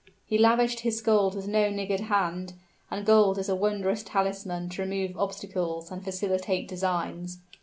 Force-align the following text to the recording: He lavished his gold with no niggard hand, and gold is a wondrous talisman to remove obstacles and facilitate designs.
He 0.25 0.39
lavished 0.39 0.79
his 0.79 0.99
gold 0.99 1.35
with 1.35 1.47
no 1.47 1.69
niggard 1.69 1.99
hand, 1.99 2.53
and 2.89 3.05
gold 3.05 3.37
is 3.37 3.49
a 3.49 3.55
wondrous 3.55 4.01
talisman 4.01 4.67
to 4.69 4.81
remove 4.81 5.15
obstacles 5.15 5.91
and 5.91 6.03
facilitate 6.03 6.67
designs. 6.67 7.37